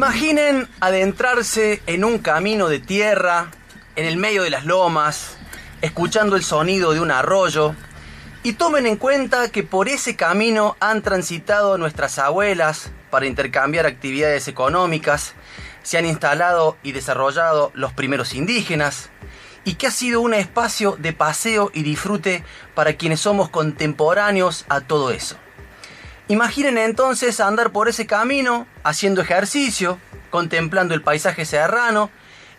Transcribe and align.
Imaginen 0.00 0.66
adentrarse 0.80 1.82
en 1.86 2.06
un 2.06 2.20
camino 2.20 2.70
de 2.70 2.78
tierra, 2.78 3.50
en 3.96 4.06
el 4.06 4.16
medio 4.16 4.42
de 4.42 4.48
las 4.48 4.64
lomas, 4.64 5.36
escuchando 5.82 6.36
el 6.36 6.42
sonido 6.42 6.94
de 6.94 7.00
un 7.00 7.10
arroyo, 7.10 7.74
y 8.42 8.54
tomen 8.54 8.86
en 8.86 8.96
cuenta 8.96 9.50
que 9.50 9.62
por 9.62 9.90
ese 9.90 10.16
camino 10.16 10.74
han 10.80 11.02
transitado 11.02 11.76
nuestras 11.76 12.18
abuelas 12.18 12.90
para 13.10 13.26
intercambiar 13.26 13.84
actividades 13.84 14.48
económicas, 14.48 15.34
se 15.82 15.98
han 15.98 16.06
instalado 16.06 16.78
y 16.82 16.92
desarrollado 16.92 17.70
los 17.74 17.92
primeros 17.92 18.32
indígenas, 18.32 19.10
y 19.64 19.74
que 19.74 19.88
ha 19.88 19.90
sido 19.90 20.22
un 20.22 20.32
espacio 20.32 20.96
de 20.98 21.12
paseo 21.12 21.70
y 21.74 21.82
disfrute 21.82 22.42
para 22.74 22.94
quienes 22.94 23.20
somos 23.20 23.50
contemporáneos 23.50 24.64
a 24.70 24.80
todo 24.80 25.10
eso. 25.10 25.36
Imaginen 26.30 26.78
entonces 26.78 27.40
andar 27.40 27.72
por 27.72 27.88
ese 27.88 28.06
camino, 28.06 28.68
haciendo 28.84 29.20
ejercicio, 29.20 29.98
contemplando 30.30 30.94
el 30.94 31.02
paisaje 31.02 31.44
serrano 31.44 32.08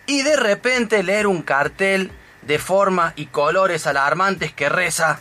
y 0.04 0.20
de 0.20 0.36
repente 0.36 1.02
leer 1.02 1.26
un 1.26 1.40
cartel 1.40 2.12
de 2.42 2.58
forma 2.58 3.14
y 3.16 3.28
colores 3.28 3.86
alarmantes 3.86 4.52
que 4.52 4.68
reza, 4.68 5.20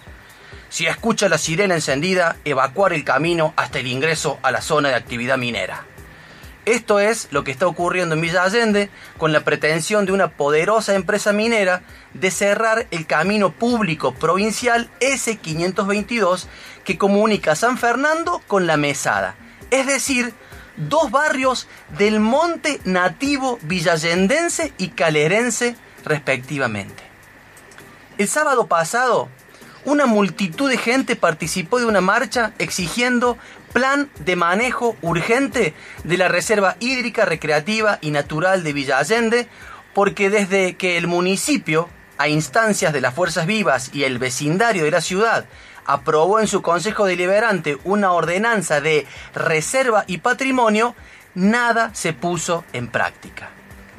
si 0.68 0.86
escucha 0.86 1.30
la 1.30 1.38
sirena 1.38 1.76
encendida, 1.76 2.36
evacuar 2.44 2.92
el 2.92 3.06
camino 3.06 3.54
hasta 3.56 3.80
el 3.80 3.88
ingreso 3.88 4.38
a 4.42 4.52
la 4.52 4.60
zona 4.60 4.90
de 4.90 4.96
actividad 4.96 5.38
minera. 5.38 5.86
Esto 6.72 7.02
es 7.02 7.28
lo 7.32 7.44
que 7.44 7.52
está 7.52 7.68
ocurriendo 7.68 8.16
en 8.16 8.22
Villa 8.22 8.44
Allende 8.44 8.90
con 9.18 9.34
la 9.34 9.42
pretensión 9.44 10.06
de 10.06 10.14
una 10.14 10.30
poderosa 10.30 10.96
empresa 10.96 11.34
minera 11.34 11.82
de 12.14 12.32
cerrar 12.32 12.88
el 12.92 13.06
camino 13.06 13.52
público 13.52 14.14
provincial 14.14 14.90
S522 15.02 16.46
que 16.86 16.98
comunica 16.98 17.58
San 17.58 17.78
Fernando 17.78 18.42
con 18.48 18.68
la 18.68 18.78
Mesada. 18.78 19.36
Es 19.70 19.86
decir, 19.86 20.34
dos 20.78 21.12
barrios 21.12 21.68
del 21.98 22.22
monte 22.22 22.80
nativo 22.86 23.60
villallendense 23.64 24.72
y 24.78 24.92
calerense 24.92 25.76
respectivamente. 26.06 27.04
El 28.18 28.30
sábado 28.30 28.68
pasado, 28.68 29.28
una 29.86 30.06
multitud 30.06 30.70
de 30.70 30.78
gente 30.78 31.16
participó 31.16 31.80
de 31.80 31.86
una 31.86 32.02
marcha 32.02 32.54
exigiendo 32.60 33.38
plan 33.74 34.10
de 34.20 34.36
manejo 34.36 34.96
urgente 35.02 35.74
de 36.04 36.18
la 36.18 36.28
Reserva 36.28 36.76
Hídrica, 36.80 37.26
Recreativa 37.26 37.98
y 38.02 38.12
Natural 38.12 38.64
de 38.64 38.74
Villa 38.74 39.00
Allende, 39.00 39.48
porque 39.94 40.30
desde 40.30 40.76
que 40.76 40.98
el 40.98 41.08
municipio, 41.08 41.90
a 42.18 42.28
instancias 42.28 42.94
de 42.94 43.02
las 43.02 43.14
fuerzas 43.14 43.46
vivas 43.46 43.92
y 43.94 44.04
el 44.04 44.20
vecindario 44.20 44.84
de 44.84 44.92
la 44.92 45.02
ciudad, 45.02 45.46
aprobó 45.86 46.40
en 46.40 46.48
su 46.48 46.62
Consejo 46.62 47.06
Deliberante 47.06 47.78
una 47.84 48.12
ordenanza 48.12 48.82
de 48.82 49.08
reserva 49.34 50.04
y 50.08 50.20
patrimonio, 50.20 50.96
nada 51.34 51.92
se 51.94 52.14
puso 52.14 52.64
en 52.74 52.88
práctica. 52.88 53.50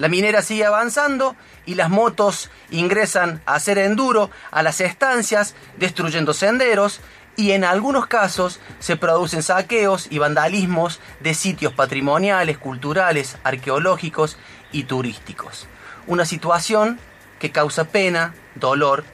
La 0.02 0.08
minera 0.08 0.42
sigue 0.42 0.66
avanzando 0.66 1.36
y 1.64 1.76
las 1.76 1.88
motos 1.88 2.50
ingresan 2.72 3.40
a 3.46 3.54
hacer 3.54 3.78
enduro 3.78 4.32
a 4.50 4.64
las 4.64 4.80
estancias, 4.80 5.54
destruyendo 5.76 6.34
senderos, 6.34 6.98
y 7.36 7.52
en 7.52 7.62
algunos 7.62 8.08
casos 8.08 8.58
se 8.80 8.96
producen 8.96 9.44
saqueos 9.44 10.08
y 10.10 10.18
vandalismos 10.18 10.98
de 11.20 11.34
sitios 11.34 11.72
patrimoniales, 11.72 12.58
culturales, 12.58 13.36
arqueológicos 13.44 14.38
y 14.72 14.82
turísticos. 14.82 15.68
Una 16.08 16.24
situación 16.24 16.98
que 17.38 17.52
causa 17.52 17.84
pena, 17.84 18.34
dolor 18.56 19.04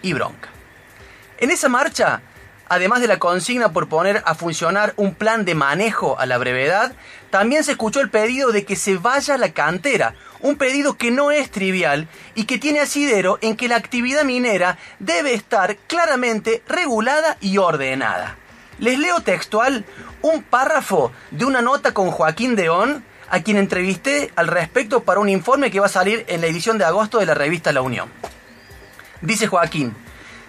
y 0.00 0.14
bronca. 0.14 0.48
En 1.36 1.50
esa 1.50 1.68
marcha, 1.68 2.22
además 2.70 3.02
de 3.02 3.08
la 3.08 3.18
consigna 3.18 3.74
por 3.74 3.90
poner 3.90 4.22
a 4.24 4.34
funcionar 4.34 4.94
un 4.96 5.14
plan 5.14 5.44
de 5.44 5.54
manejo 5.54 6.18
a 6.18 6.24
la 6.24 6.38
brevedad, 6.38 6.94
también 7.28 7.62
se 7.62 7.72
escuchó 7.72 8.00
el 8.00 8.08
pedido 8.08 8.52
de 8.52 8.64
que 8.64 8.74
se 8.74 8.96
vaya 8.96 9.36
la 9.36 9.52
cantera, 9.52 10.14
un 10.42 10.56
pedido 10.56 10.96
que 10.96 11.10
no 11.10 11.30
es 11.30 11.50
trivial 11.50 12.08
y 12.34 12.44
que 12.44 12.58
tiene 12.58 12.80
asidero 12.80 13.38
en 13.42 13.56
que 13.56 13.68
la 13.68 13.76
actividad 13.76 14.24
minera 14.24 14.78
debe 14.98 15.34
estar 15.34 15.76
claramente 15.76 16.62
regulada 16.68 17.36
y 17.40 17.58
ordenada. 17.58 18.36
Les 18.78 18.98
leo 18.98 19.20
textual 19.20 19.84
un 20.22 20.42
párrafo 20.42 21.12
de 21.30 21.44
una 21.44 21.60
nota 21.60 21.92
con 21.92 22.10
Joaquín 22.10 22.56
Deón, 22.56 23.04
a 23.28 23.40
quien 23.40 23.58
entrevisté 23.58 24.32
al 24.36 24.48
respecto 24.48 25.04
para 25.04 25.20
un 25.20 25.28
informe 25.28 25.70
que 25.70 25.80
va 25.80 25.86
a 25.86 25.90
salir 25.90 26.24
en 26.28 26.40
la 26.40 26.48
edición 26.48 26.78
de 26.78 26.84
agosto 26.84 27.18
de 27.18 27.26
la 27.26 27.34
revista 27.34 27.72
La 27.72 27.82
Unión. 27.82 28.10
Dice 29.20 29.46
Joaquín, 29.46 29.94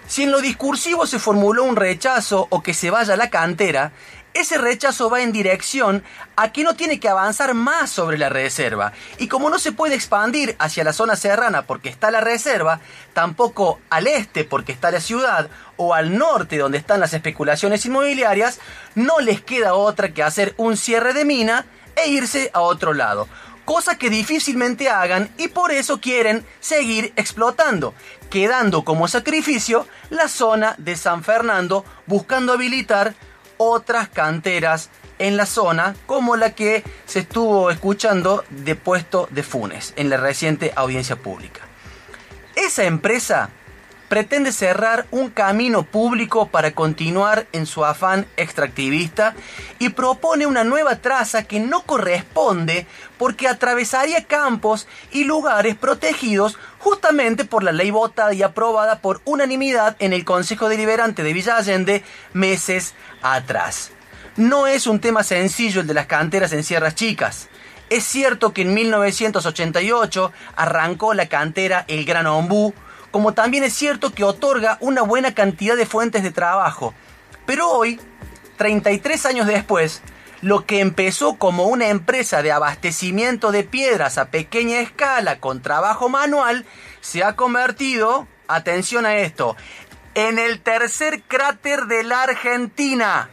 si 0.08 0.24
en 0.24 0.32
lo 0.32 0.40
discursivo 0.40 1.06
se 1.06 1.18
formuló 1.18 1.64
un 1.64 1.76
rechazo 1.76 2.46
o 2.50 2.62
que 2.62 2.74
se 2.74 2.90
vaya 2.90 3.14
a 3.14 3.16
la 3.16 3.30
cantera, 3.30 3.92
ese 4.34 4.58
rechazo 4.58 5.10
va 5.10 5.22
en 5.22 5.32
dirección 5.32 6.02
a 6.36 6.52
que 6.52 6.64
no 6.64 6.74
tiene 6.74 6.98
que 6.98 7.08
avanzar 7.08 7.54
más 7.54 7.90
sobre 7.90 8.18
la 8.18 8.28
reserva. 8.28 8.92
Y 9.18 9.28
como 9.28 9.50
no 9.50 9.58
se 9.58 9.72
puede 9.72 9.94
expandir 9.94 10.56
hacia 10.58 10.84
la 10.84 10.92
zona 10.92 11.16
serrana 11.16 11.62
porque 11.62 11.88
está 11.88 12.10
la 12.10 12.20
reserva, 12.20 12.80
tampoco 13.12 13.80
al 13.90 14.06
este 14.06 14.44
porque 14.44 14.72
está 14.72 14.90
la 14.90 15.00
ciudad 15.00 15.48
o 15.76 15.94
al 15.94 16.16
norte 16.16 16.58
donde 16.58 16.78
están 16.78 17.00
las 17.00 17.14
especulaciones 17.14 17.84
inmobiliarias, 17.84 18.60
no 18.94 19.20
les 19.20 19.40
queda 19.40 19.74
otra 19.74 20.12
que 20.12 20.22
hacer 20.22 20.54
un 20.56 20.76
cierre 20.76 21.12
de 21.12 21.24
mina 21.24 21.66
e 21.96 22.08
irse 22.08 22.50
a 22.54 22.60
otro 22.60 22.94
lado. 22.94 23.28
Cosa 23.64 23.96
que 23.96 24.10
difícilmente 24.10 24.88
hagan 24.88 25.30
y 25.38 25.48
por 25.48 25.70
eso 25.70 26.00
quieren 26.00 26.44
seguir 26.58 27.12
explotando, 27.14 27.94
quedando 28.28 28.82
como 28.82 29.06
sacrificio 29.06 29.86
la 30.10 30.28
zona 30.28 30.74
de 30.78 30.96
San 30.96 31.22
Fernando 31.22 31.84
buscando 32.06 32.54
habilitar 32.54 33.14
otras 33.62 34.08
canteras 34.08 34.90
en 35.18 35.36
la 35.36 35.46
zona, 35.46 35.94
como 36.06 36.36
la 36.36 36.50
que 36.54 36.82
se 37.06 37.20
estuvo 37.20 37.70
escuchando 37.70 38.44
de 38.50 38.74
puesto 38.74 39.28
de 39.30 39.42
Funes 39.42 39.94
en 39.96 40.10
la 40.10 40.16
reciente 40.16 40.72
audiencia 40.74 41.16
pública. 41.16 41.60
Esa 42.56 42.84
empresa 42.84 43.50
pretende 44.12 44.52
cerrar 44.52 45.06
un 45.10 45.30
camino 45.30 45.84
público 45.84 46.48
para 46.48 46.72
continuar 46.72 47.46
en 47.52 47.64
su 47.64 47.82
afán 47.82 48.26
extractivista 48.36 49.34
y 49.78 49.88
propone 49.88 50.44
una 50.44 50.64
nueva 50.64 50.96
traza 50.96 51.44
que 51.44 51.60
no 51.60 51.80
corresponde 51.84 52.86
porque 53.16 53.48
atravesaría 53.48 54.24
campos 54.24 54.86
y 55.12 55.24
lugares 55.24 55.76
protegidos 55.76 56.58
justamente 56.82 57.44
por 57.44 57.62
la 57.62 57.70
ley 57.70 57.92
votada 57.92 58.34
y 58.34 58.42
aprobada 58.42 58.98
por 58.98 59.20
unanimidad 59.24 59.94
en 60.00 60.12
el 60.12 60.24
Consejo 60.24 60.68
Deliberante 60.68 61.22
de 61.22 61.32
Villa 61.32 61.56
Allende 61.56 62.02
meses 62.32 62.94
atrás. 63.22 63.92
No 64.36 64.66
es 64.66 64.88
un 64.88 64.98
tema 64.98 65.22
sencillo 65.22 65.82
el 65.82 65.86
de 65.86 65.94
las 65.94 66.06
canteras 66.06 66.52
en 66.52 66.64
Sierras 66.64 66.96
Chicas. 66.96 67.48
Es 67.88 68.02
cierto 68.02 68.52
que 68.52 68.62
en 68.62 68.74
1988 68.74 70.32
arrancó 70.56 71.14
la 71.14 71.26
cantera 71.26 71.84
El 71.86 72.04
Gran 72.04 72.26
Ombú, 72.26 72.74
como 73.12 73.32
también 73.32 73.62
es 73.62 73.74
cierto 73.74 74.12
que 74.12 74.24
otorga 74.24 74.76
una 74.80 75.02
buena 75.02 75.34
cantidad 75.34 75.76
de 75.76 75.86
fuentes 75.86 76.24
de 76.24 76.32
trabajo. 76.32 76.94
Pero 77.46 77.70
hoy, 77.70 78.00
33 78.56 79.26
años 79.26 79.46
después, 79.46 80.02
lo 80.42 80.66
que 80.66 80.80
empezó 80.80 81.36
como 81.36 81.66
una 81.66 81.88
empresa 81.88 82.42
de 82.42 82.52
abastecimiento 82.52 83.52
de 83.52 83.62
piedras 83.62 84.18
a 84.18 84.26
pequeña 84.26 84.80
escala 84.80 85.38
con 85.38 85.62
trabajo 85.62 86.08
manual, 86.08 86.66
se 87.00 87.22
ha 87.22 87.36
convertido, 87.36 88.26
atención 88.48 89.06
a 89.06 89.16
esto, 89.16 89.56
en 90.14 90.40
el 90.40 90.60
tercer 90.60 91.22
cráter 91.22 91.86
de 91.86 92.02
la 92.02 92.24
Argentina. 92.24 93.30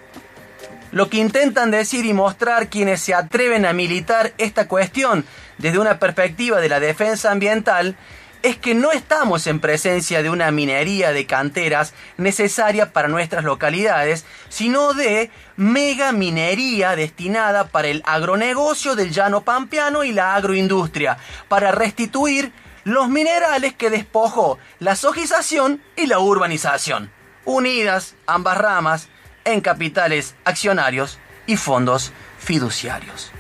Lo 0.91 1.09
que 1.09 1.17
intentan 1.17 1.71
decir 1.71 2.06
y 2.06 2.13
mostrar 2.13 2.69
quienes 2.69 3.01
se 3.01 3.15
atreven 3.15 3.65
a 3.65 3.73
militar 3.73 4.33
esta 4.38 4.67
cuestión 4.67 5.25
desde 5.57 5.79
una 5.79 6.00
perspectiva 6.00 6.62
de 6.62 6.69
la 6.69 6.79
defensa 6.79 7.31
ambiental 7.31 7.97
es 8.41 8.57
que 8.57 8.74
no 8.74 8.91
estamos 8.91 9.47
en 9.47 9.59
presencia 9.59 10.24
de 10.24 10.30
una 10.30 10.51
minería 10.51 11.12
de 11.12 11.25
canteras 11.25 11.94
necesaria 12.18 12.94
para 12.94 13.07
nuestras 13.07 13.44
localidades, 13.44 14.25
sino 14.47 14.94
de 14.94 15.30
mega 15.57 16.12
minería 16.12 16.95
destinada 16.95 17.68
para 17.68 17.89
el 17.89 18.01
agronegocio 18.06 18.95
del 18.95 19.12
llano 19.12 19.41
pampeano 19.41 20.03
y 20.03 20.13
la 20.13 20.36
agroindustria, 20.36 21.18
para 21.50 21.71
restituir 21.71 22.53
los 22.86 23.09
minerales 23.09 23.74
que 23.74 23.89
despojó 23.89 24.57
la 24.80 24.95
sojización 24.95 25.81
y 25.97 26.07
la 26.07 26.19
urbanización. 26.19 27.12
Unidas 27.44 28.15
ambas 28.25 28.57
ramas, 28.57 29.09
en 29.45 29.62
capitales 29.62 30.36
accionarios 30.44 31.19
y 31.45 31.57
fondos 31.57 32.12
fiduciarios. 32.38 33.31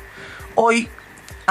Hoy 0.55 0.89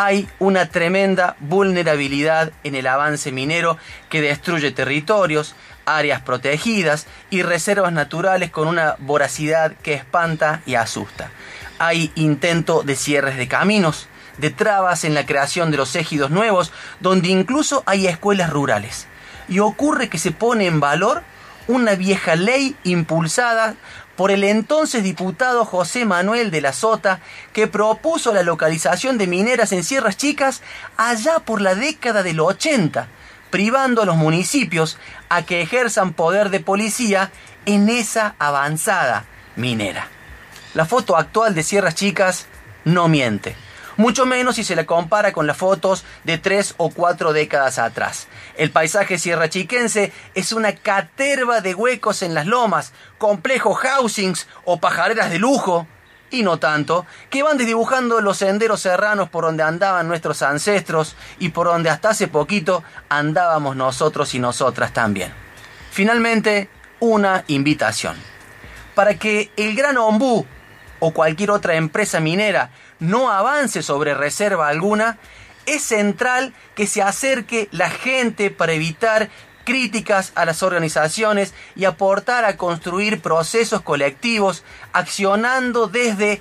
hay 0.00 0.29
una 0.39 0.67
tremenda 0.67 1.35
vulnerabilidad 1.41 2.53
en 2.62 2.77
el 2.77 2.87
avance 2.87 3.33
minero 3.33 3.79
que 4.09 4.23
destruye 4.23 4.71
territorios, 4.71 5.56
áreas 5.87 6.21
protegidas 6.21 7.09
y 7.31 7.43
reservas 7.43 7.93
naturales 7.93 8.53
con 8.53 8.69
una 8.69 8.95
voracidad 9.00 9.73
que 9.83 9.95
espanta 9.95 10.62
y 10.67 10.77
asusta. 10.77 11.33
Hay 11.81 12.12
intento 12.15 12.85
de 12.85 12.95
cierres 12.95 13.39
de 13.39 13.49
caminos, 13.49 14.06
de 14.37 14.50
trabas 14.50 15.03
en 15.03 15.15
la 15.15 15.27
creación 15.27 15.73
de 15.73 15.79
los 15.79 15.97
ejidos 15.97 16.31
nuevos, 16.31 16.73
donde 17.00 17.31
incluso 17.31 17.83
hay 17.85 18.06
escuelas 18.06 18.50
rurales. 18.50 19.09
Y 19.49 19.59
ocurre 19.59 20.09
que 20.09 20.19
se 20.19 20.31
pone 20.31 20.67
en 20.67 20.79
valor 20.79 21.25
una 21.67 21.97
vieja 21.97 22.37
ley 22.37 22.77
impulsada 22.85 23.75
por 24.19 24.32
el 24.32 24.43
entonces 24.43 25.05
diputado 25.05 25.65
José 25.65 26.05
Manuel 26.05 26.50
de 26.50 26.61
la 26.61 26.73
Sota, 26.73 27.20
que 27.53 27.69
propuso 27.69 28.35
la 28.35 28.43
localización 28.43 29.17
de 29.17 29.29
mineras 29.29 29.70
en 29.70 29.85
Sierras 29.85 30.17
Chicas 30.17 30.61
allá 30.97 31.38
por 31.38 31.61
la 31.61 31.76
década 31.76 32.25
del 32.25 32.41
80, 32.41 33.06
privando 33.50 34.03
a 34.03 34.06
los 34.06 34.17
municipios 34.17 34.99
a 35.29 35.43
que 35.43 35.62
ejerzan 35.62 36.15
poder 36.15 36.50
de 36.50 36.59
policía 36.59 37.31
en 37.65 37.88
esa 37.88 38.35
avanzada 38.41 39.25
minera. 39.55 40.09
La 40.75 40.85
foto 40.85 41.17
actual 41.17 41.55
de 41.55 41.62
Sierras 41.62 41.94
Chicas 41.94 42.47
no 42.85 43.06
miente 43.06 43.68
mucho 43.99 44.25
menos 44.27 44.55
si 44.55 44.65
se 44.65 44.77
la 44.77 44.87
compara 44.87 45.33
con 45.33 45.47
las 45.47 45.56
fotos 45.56 46.05
de 46.25 46.39
tres 46.39 46.75
o 46.79 46.89
cuatro 46.89 47.33
décadas 47.33 47.79
atrás. 47.79 48.29
El 48.56 48.71
paisaje 48.71 49.19
sierrachiquense 49.19 50.12
es 50.35 50.53
una 50.53 50.75
caterva 50.75 51.61
de 51.61 51.75
huecos 51.75 52.23
en 52.23 52.33
las 52.33 52.47
lomas, 52.47 52.93
complejos 53.19 53.77
housings 53.79 54.47
o 54.65 54.79
pajareras 54.79 55.31
de 55.31 55.41
lujo, 55.41 55.87
y 56.31 56.43
no 56.43 56.59
tanto, 56.59 57.06
que 57.29 57.43
van 57.43 57.59
desdibujando 57.59 58.21
los 58.21 58.39
senderos 58.39 58.81
serranos 58.81 59.29
por 59.31 59.45
donde 59.45 59.65
andaban 59.65 60.06
nuestros 60.06 60.43
ancestros 60.43 61.17
y 61.39 61.49
por 61.49 61.67
donde 61.67 61.91
hasta 61.91 62.11
hace 62.11 62.29
poquito 62.29 62.85
andábamos 63.09 63.77
nosotros 63.77 64.33
y 64.35 64.39
nosotras 64.39 64.93
también. 64.93 65.33
Finalmente, 65.91 66.69
una 67.00 67.45
invitación. 67.49 68.17
Para 68.95 69.15
que 69.15 69.50
el 69.56 69.75
gran 69.75 69.97
ombú 69.97 70.47
o 71.00 71.12
cualquier 71.12 71.50
otra 71.50 71.75
empresa 71.75 72.21
minera 72.21 72.71
no 73.00 73.31
avance 73.31 73.83
sobre 73.83 74.15
reserva 74.15 74.69
alguna, 74.69 75.19
es 75.67 75.83
central 75.83 76.55
que 76.75 76.87
se 76.87 77.03
acerque 77.03 77.69
la 77.73 77.91
gente 77.91 78.50
para 78.50 78.73
evitar 78.73 79.29
críticas 79.65 80.33
a 80.35 80.47
las 80.47 80.62
organizaciones 80.62 81.53
y 81.77 81.85
aportar 81.85 82.47
a 82.47 82.56
construir 82.56 83.21
procesos 83.21 83.83
colectivos, 83.83 84.65
accionando 84.95 85.89
desde 85.89 86.41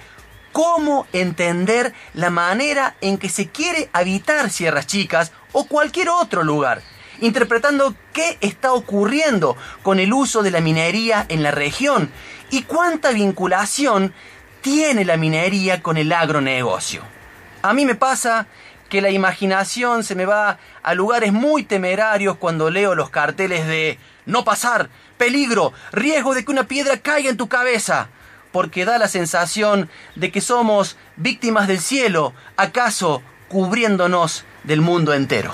cómo 0.54 1.08
entender 1.12 1.94
la 2.14 2.30
manera 2.30 2.96
en 3.02 3.18
que 3.18 3.28
se 3.28 3.48
quiere 3.48 3.90
habitar 3.92 4.50
Sierras 4.50 4.88
Chicas 4.88 5.34
o 5.52 5.66
cualquier 5.66 6.08
otro 6.08 6.42
lugar, 6.42 6.82
interpretando 7.20 7.96
qué 8.14 8.38
está 8.40 8.72
ocurriendo 8.72 9.58
con 9.84 10.00
el 10.00 10.14
uso 10.14 10.42
de 10.42 10.52
la 10.52 10.62
minería 10.62 11.26
en 11.28 11.44
la 11.44 11.52
región 11.52 12.10
y 12.50 12.64
cuánta 12.64 13.12
vinculación 13.12 14.14
tiene 14.62 15.06
la 15.06 15.18
minería 15.18 15.82
con 15.82 15.98
el 15.98 16.12
agronegocio. 16.12 17.02
A 17.62 17.74
mí 17.74 17.86
me 17.86 17.96
pasa 17.96 18.48
que 18.90 19.02
la 19.02 19.10
imaginación 19.10 20.04
se 20.04 20.16
me 20.16 20.26
va 20.26 20.60
a 20.84 20.94
lugares 20.94 21.34
muy 21.34 21.64
temerarios 21.64 22.38
cuando 22.38 22.70
leo 22.70 22.96
los 22.96 23.10
carteles 23.10 23.68
de 23.68 24.00
no 24.26 24.44
pasar, 24.44 24.90
peligro, 25.18 25.74
riesgo 25.92 26.34
de 26.34 26.46
que 26.46 26.52
una 26.52 26.68
piedra 26.68 26.98
caiga 26.98 27.30
en 27.30 27.38
tu 27.38 27.48
cabeza, 27.50 28.10
porque 28.52 28.86
da 28.86 28.98
la 28.98 29.08
sensación 29.08 29.90
de 30.16 30.32
que 30.32 30.42
somos 30.42 30.98
víctimas 31.16 31.68
del 31.68 31.80
cielo, 31.80 32.34
acaso 32.56 33.22
cubriéndonos 33.50 34.46
del 34.64 34.82
mundo 34.82 35.14
entero. 35.14 35.54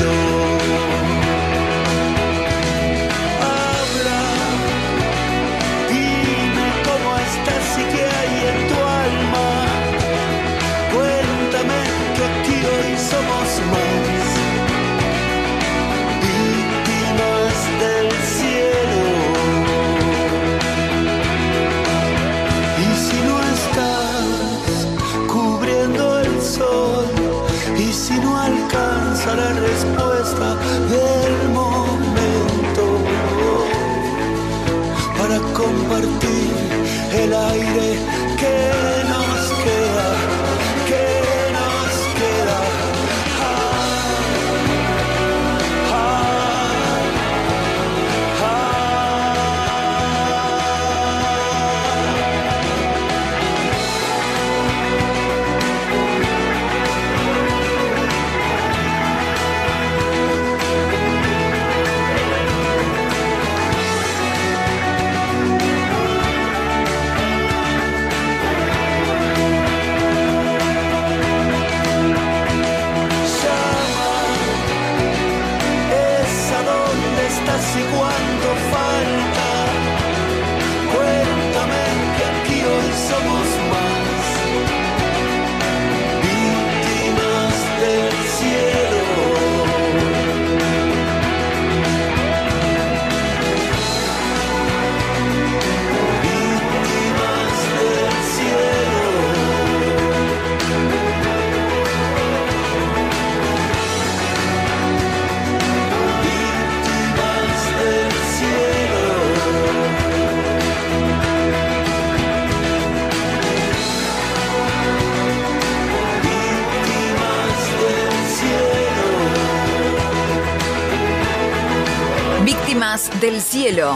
Del 122.81 123.41
cielo. 123.41 123.93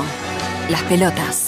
Las 0.69 0.83
pelotas. 0.83 1.44